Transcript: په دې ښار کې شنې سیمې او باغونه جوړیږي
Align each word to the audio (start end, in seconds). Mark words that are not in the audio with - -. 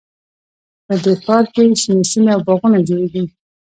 په 0.85 0.93
دې 1.03 1.13
ښار 1.23 1.45
کې 1.53 1.63
شنې 1.81 2.03
سیمې 2.11 2.31
او 2.35 2.41
باغونه 2.47 2.79
جوړیږي 2.87 3.23